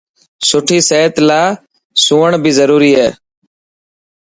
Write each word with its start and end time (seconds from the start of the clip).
سٺي 0.49 0.77
صحت 0.89 1.13
لاءِ 1.27 1.47
سوڻ 2.03 2.29
بي 2.43 2.51
ضروري 2.59 2.91
هي. 2.99 3.09